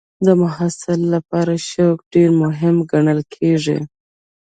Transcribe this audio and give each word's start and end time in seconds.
د 0.25 0.27
محصل 0.41 0.99
لپاره 1.15 1.53
شوق 1.69 1.97
ډېر 2.13 2.29
مهم 2.43 2.75
ګڼل 2.91 3.19
کېږي. 3.35 3.79